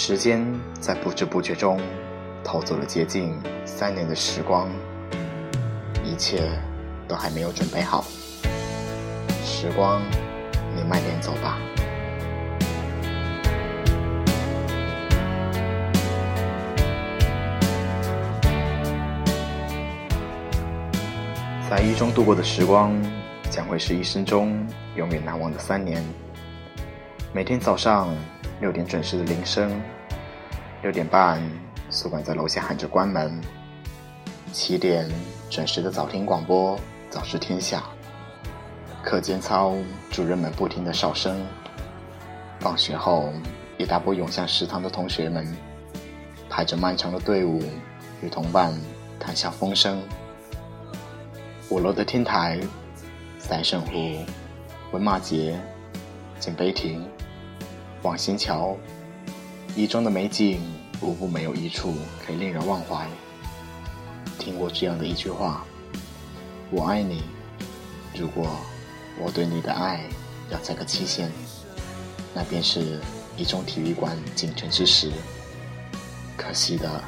[0.00, 0.46] 时间
[0.80, 1.80] 在不知不觉中
[2.44, 4.70] 偷走了接近三年的时光，
[6.04, 6.48] 一切
[7.08, 8.04] 都还没有准备好。
[9.44, 10.00] 时光，
[10.76, 11.58] 你慢点走吧。
[21.68, 22.94] 在一中度过的时光，
[23.50, 26.00] 将会是一生中永远难忘的三年。
[27.32, 28.08] 每天早上
[28.60, 29.80] 六点准时的铃声，
[30.82, 31.40] 六点半
[31.90, 33.40] 宿管在楼下喊着关门，
[34.52, 35.08] 七点
[35.48, 36.76] 准时的早听广播
[37.08, 37.78] 《早知天下》，
[39.04, 39.76] 课间操
[40.10, 41.40] 主任们不停的哨声，
[42.58, 43.32] 放学后
[43.76, 45.46] 一大波涌向食堂的同学们，
[46.50, 47.62] 排着漫长的队伍，
[48.22, 48.76] 与同伴
[49.20, 50.02] 谈笑风生。
[51.70, 52.58] 五楼的天台、
[53.38, 53.92] 三圣湖、
[54.90, 55.56] 文马节、
[56.40, 57.06] 景碑亭、
[58.02, 58.76] 望仙桥，
[59.74, 60.60] 一中的美景
[61.00, 63.06] 无不没有一处可以令人忘怀。
[64.38, 65.64] 听过这样的一句话
[66.70, 67.22] ：“我爱你，
[68.14, 68.48] 如果
[69.18, 70.04] 我对你的爱
[70.50, 71.30] 要加个期限，
[72.34, 73.00] 那便是
[73.36, 75.10] 一中体育馆进城之时。”
[76.36, 77.02] 可惜的，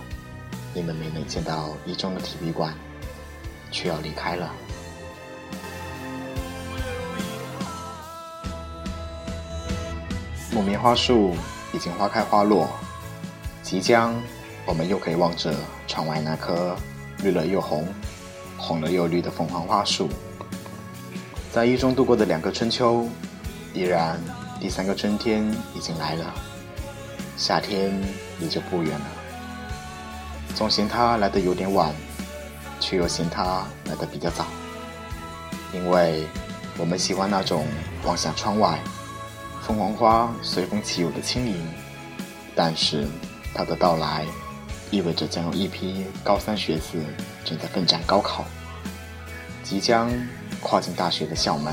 [0.75, 2.75] 你们没能见到一中的体育馆。
[3.73, 4.53] 却要离开了。
[10.61, 11.35] 木棉花树
[11.73, 12.69] 已经花开花落，
[13.63, 14.15] 即将
[14.67, 15.55] 我们又可以望着
[15.87, 16.77] 窗外那棵
[17.23, 17.89] 绿了又红、
[18.59, 20.11] 红了又绿的凤凰花树。
[21.51, 23.09] 在一中度过的两个春秋，
[23.73, 24.21] 依然
[24.61, 26.27] 第三个春天已经来了，
[27.39, 27.99] 夏天
[28.39, 29.07] 也就不远了。
[30.55, 31.91] 总嫌它来的有点晚。
[32.79, 34.47] 却又嫌它来的比较早，
[35.73, 36.27] 因为
[36.79, 37.67] 我们喜欢那种
[38.05, 38.79] 望向窗外，
[39.71, 41.55] 凤凰花随风起舞的轻盈。
[42.57, 43.07] 但是
[43.55, 44.27] 它的到来，
[44.91, 46.99] 意味着将有一批高三学子
[47.45, 48.45] 正在奋战高考，
[49.63, 50.11] 即将
[50.61, 51.73] 跨进大学的校门。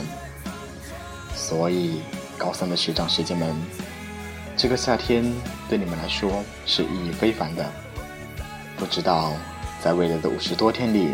[1.36, 2.02] 所以，
[2.38, 3.56] 高三的学长学姐们，
[4.56, 5.34] 这个夏天
[5.68, 7.66] 对你们来说是意义非凡的。
[8.78, 9.34] 不知道。
[9.80, 11.12] 在未来的五十多天里，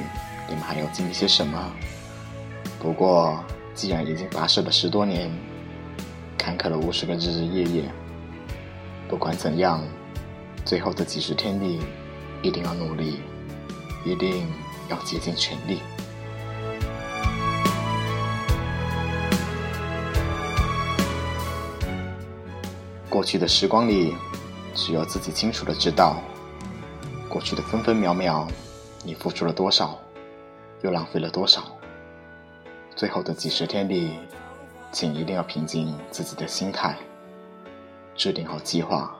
[0.47, 1.71] 你们还要经历些什么？
[2.79, 3.43] 不过，
[3.75, 5.29] 既然已经跋涉了十多年，
[6.43, 7.89] 坎坷了无数个日日夜夜，
[9.07, 9.81] 不管怎样，
[10.65, 11.79] 最后的几十天里，
[12.41, 13.21] 一定要努力，
[14.03, 14.45] 一定
[14.89, 15.79] 要竭尽全力。
[23.09, 24.13] 过去的时光里，
[24.75, 26.17] 只有自己清楚的知道。
[27.29, 28.45] 过去的分分秒秒，
[29.05, 29.97] 你付出了多少，
[30.81, 31.63] 又浪费了多少？
[32.97, 34.19] 最后的几十天里，
[34.93, 36.95] 请一定要平静自己的心态，
[38.15, 39.13] 制定好计划。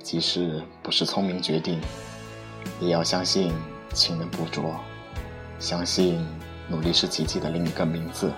[0.00, 1.80] 即使不是聪明决定，
[2.78, 3.52] 也要相信
[3.92, 4.76] 勤能补拙，
[5.58, 6.24] 相信
[6.68, 8.32] 努力是奇迹的另一个名字。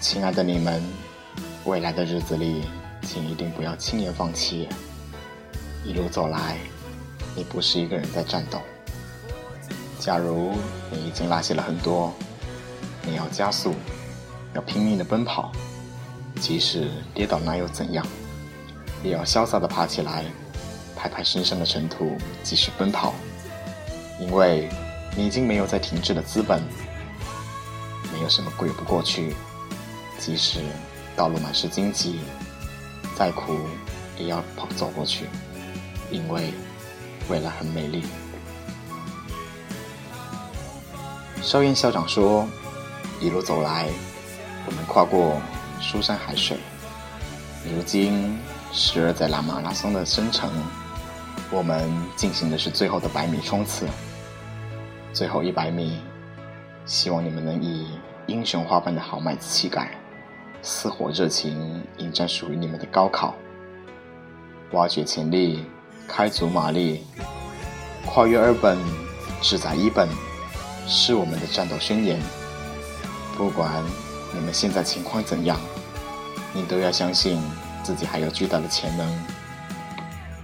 [0.00, 0.82] 亲爱的你们。
[1.64, 2.64] 未来的日子里，
[3.02, 4.68] 请一定不要轻言放弃。
[5.84, 6.58] 一路走来，
[7.36, 8.60] 你不是一个人在战斗。
[10.02, 10.52] 假如
[10.90, 12.12] 你已经落下了很多，
[13.04, 13.72] 你要加速，
[14.52, 15.52] 要拼命的奔跑。
[16.40, 18.04] 即使跌倒，那又怎样？
[19.04, 20.24] 也要潇洒的爬起来，
[20.96, 23.14] 拍拍身上的尘土，继续奔跑。
[24.18, 24.68] 因为
[25.16, 26.60] 你已经没有再停滞的资本，
[28.12, 29.36] 没有什么鬼不过去。
[30.18, 30.58] 即使。
[31.14, 32.20] 道路满是荆棘，
[33.14, 33.54] 再苦
[34.18, 35.26] 也要跑走过去，
[36.10, 36.54] 因为
[37.28, 38.02] 未来很美丽。
[41.42, 42.46] 邵燕校长说
[43.20, 43.88] ：“一路走来，
[44.64, 45.42] 我们跨过
[45.80, 46.56] 书山海水，
[47.64, 48.38] 如今
[48.72, 50.48] 时而在拉马拉松的征程，
[51.50, 53.88] 我们进行的是最后的百米冲刺。
[55.12, 56.00] 最后一百米，
[56.86, 57.88] 希望你们能以
[58.28, 59.90] 英雄花般的豪迈气概。”
[60.62, 63.34] 似火热情，迎战属于你们的高考。
[64.70, 65.66] 挖掘潜力，
[66.06, 67.04] 开足马力，
[68.06, 68.78] 跨越二本，
[69.40, 70.08] 志在一本，
[70.86, 72.20] 是我们的战斗宣言。
[73.36, 73.82] 不管
[74.34, 75.58] 你们现在情况怎样，
[76.52, 77.40] 你都要相信
[77.82, 79.08] 自己还有巨大的潜能。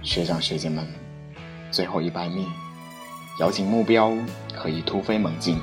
[0.01, 0.87] 学长学姐们，
[1.71, 2.47] 最后一百米，
[3.39, 4.13] 咬紧目标，
[4.53, 5.59] 可以突飞猛进。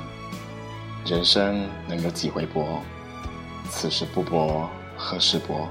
[1.05, 2.81] 人生能有几回搏？
[3.69, 5.67] 此时不搏，何时搏？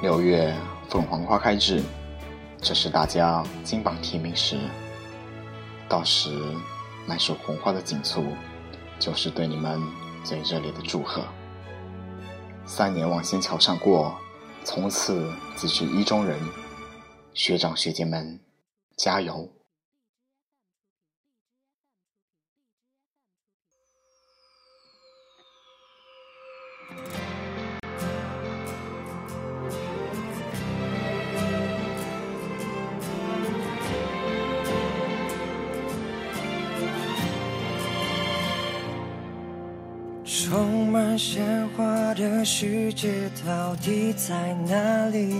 [0.00, 0.54] 六月
[0.88, 1.82] 凤凰花开日，
[2.62, 4.58] 这是大家金榜题名时。
[5.88, 6.30] 到时
[7.10, 8.24] 满手红花的锦簇，
[9.00, 9.82] 就是对你们
[10.22, 11.26] 最热烈的祝贺。
[12.64, 14.16] 三年望仙桥上过，
[14.62, 16.38] 从此自是一中人。
[17.34, 18.38] 学长学姐们，
[18.96, 19.52] 加油！
[40.50, 45.32] 充满鲜花的世界到底在哪里？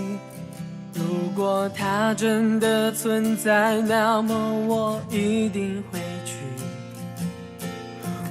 [0.93, 1.03] 如
[1.35, 4.33] 果它真的存在，那么
[4.67, 6.37] 我一定会去。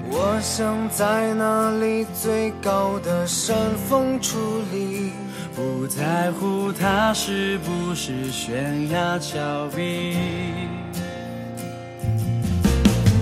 [0.09, 3.55] 我想在那里最高的山
[3.87, 4.39] 峰矗
[4.73, 5.11] 立，
[5.55, 10.17] 不在乎它是不是悬崖峭壁。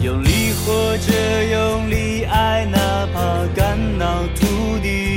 [0.01, 2.79] 用力活着，用力爱，哪
[3.13, 5.08] 怕肝脑涂地，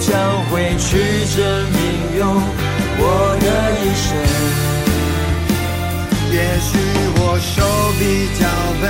[0.00, 0.88] 将会去
[1.36, 1.38] 证
[1.72, 1.78] 明
[2.18, 2.26] 用
[2.98, 3.04] 我
[3.38, 3.46] 的
[3.80, 4.08] 一生。
[6.32, 6.70] 也许
[7.16, 7.52] 我手
[7.98, 8.02] 比
[8.40, 8.42] 较
[8.80, 8.84] 笨，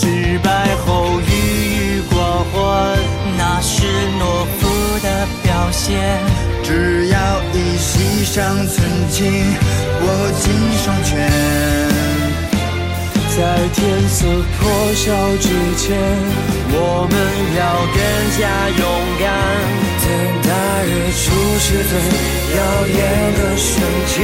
[0.00, 1.30] 失败后郁
[1.76, 2.14] 郁寡
[2.50, 2.96] 欢，
[3.36, 3.84] 那是
[4.18, 4.22] 懦
[4.56, 4.60] 夫
[5.02, 5.84] 的表现。
[6.62, 7.18] 只要
[7.52, 8.80] 一息尚存
[9.10, 9.26] 情，
[10.00, 10.06] 握
[10.38, 10.42] 紧
[10.82, 11.10] 双拳。
[13.36, 13.38] 在
[13.74, 14.24] 天色
[14.58, 14.60] 破
[14.94, 15.44] 晓之
[15.76, 15.84] 前，
[16.72, 17.14] 我们
[17.58, 17.60] 要
[17.92, 18.00] 更
[18.38, 18.40] 加
[18.80, 18.82] 勇
[19.20, 19.22] 敢。
[20.00, 20.08] 等
[20.48, 20.50] 大
[20.82, 21.20] 日出
[21.58, 21.92] 时最
[22.56, 22.58] 耀
[22.88, 22.98] 眼
[23.36, 23.68] 的瞬
[24.06, 24.16] 间，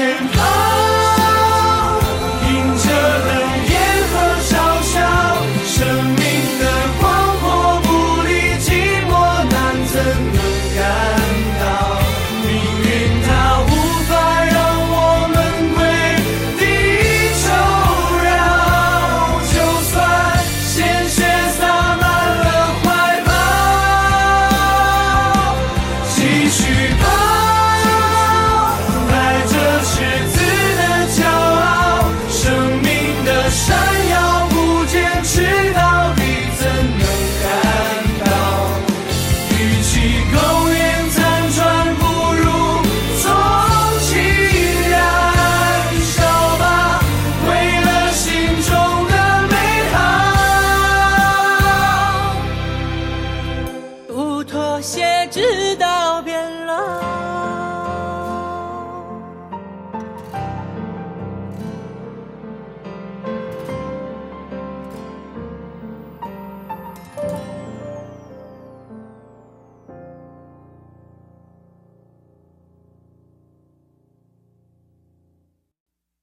[0.00, 0.59] 向前跑。
[39.70, 40.00] 运起